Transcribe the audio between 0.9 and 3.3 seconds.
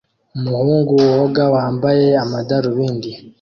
woga wambaye amadarubindi